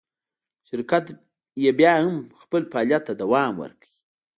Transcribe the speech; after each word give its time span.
شرکت 0.67 1.05
یې 1.63 1.71
بیا 1.79 1.93
هم 2.03 2.15
خپل 2.41 2.61
فعالیت 2.71 3.03
ته 3.07 3.13
دوام 3.21 3.51
ورکړ. 3.61 3.89